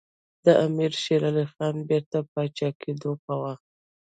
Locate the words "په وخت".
3.25-3.65